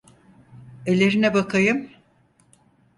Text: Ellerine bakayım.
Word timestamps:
Ellerine 0.85 1.33
bakayım. 1.33 1.89